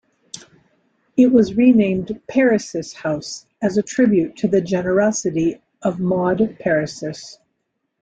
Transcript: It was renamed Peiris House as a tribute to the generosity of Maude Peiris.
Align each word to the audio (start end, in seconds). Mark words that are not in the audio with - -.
It 1.15 1.31
was 1.31 1.53
renamed 1.53 2.19
Peiris 2.27 2.91
House 2.91 3.45
as 3.61 3.77
a 3.77 3.83
tribute 3.83 4.35
to 4.37 4.47
the 4.47 4.59
generosity 4.59 5.61
of 5.83 5.99
Maude 5.99 6.57
Peiris. 6.59 7.37